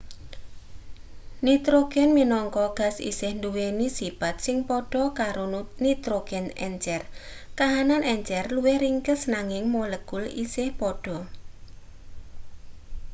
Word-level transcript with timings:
nitrogen 1.45 2.09
minangka 2.17 2.65
gas 2.79 2.95
isih 3.11 3.31
nduweni 3.39 3.87
sipat 3.97 4.35
sing 4.45 4.57
padha 4.69 5.03
karo 5.19 5.45
nitrogen 5.83 6.45
encer 6.67 7.01
kahanan 7.59 8.01
encer 8.13 8.43
luwih 8.55 8.77
ringkes 8.83 9.21
nanging 9.33 9.63
molekul 9.75 10.23
isih 10.43 10.69
padha 10.79 11.17